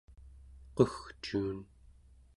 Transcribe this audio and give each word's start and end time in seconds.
qugcuun 0.75 1.59